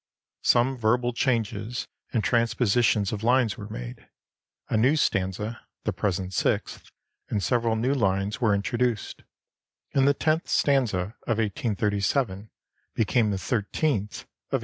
[0.41, 4.07] Some verbal changes and transpositions of lines were made;
[4.67, 6.89] a new stanza (the present sixth)
[7.29, 9.21] and several new lines were introduced,
[9.93, 12.49] and the xth stanza of 1837
[12.95, 13.51] became the xiiith
[14.49, 14.59] of 1855.